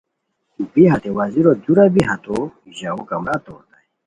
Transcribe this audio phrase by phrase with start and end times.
[0.55, 2.37] بی بی ہتے وزیرو دورا بی ہتو
[2.77, 3.85] ژاؤ کمرا توریتائے